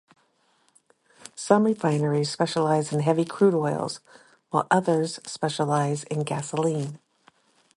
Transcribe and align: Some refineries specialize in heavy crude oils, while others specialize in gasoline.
Some 1.35 1.63
refineries 1.65 2.31
specialize 2.31 2.91
in 2.91 3.01
heavy 3.01 3.23
crude 3.23 3.53
oils, 3.53 3.99
while 4.49 4.65
others 4.71 5.19
specialize 5.27 6.05
in 6.05 6.23
gasoline. 6.23 6.97